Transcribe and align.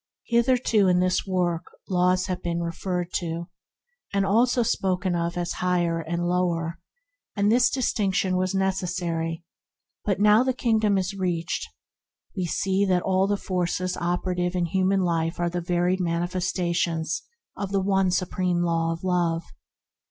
Hitherto 0.25 0.87
in 0.87 0.99
this 0.99 1.27
work 1.27 1.65
laws 1.87 2.25
have 2.25 2.41
been 2.41 2.57
spoken 2.57 2.71
72 2.73 3.25
ENTERING 3.27 3.35
THE 3.35 3.39
KINGDOM 4.55 5.15
of 5.15 5.37
as 5.37 5.51
being 5.53 5.59
higher 5.59 5.99
and 5.99 6.27
lower, 6.27 6.79
and 7.35 7.51
this 7.51 7.69
distinction 7.69 8.35
was 8.35 8.55
necessary; 8.55 9.43
but 10.03 10.19
now 10.19 10.41
the 10.43 10.55
Kingdom 10.55 10.97
is 10.97 11.13
reached, 11.13 11.67
we 12.35 12.47
see 12.47 12.83
that 12.85 13.03
all 13.03 13.27
the 13.27 13.37
forces 13.37 13.95
operative 13.95 14.55
in 14.55 14.65
human 14.65 15.01
life 15.01 15.39
are 15.39 15.51
the 15.51 15.61
varied 15.61 15.99
manifestations 15.99 17.21
of 17.55 17.71
the 17.71 17.79
One 17.79 18.09
Supreme 18.09 18.63
Law 18.63 18.91
of 18.93 19.03
Love. 19.03 19.43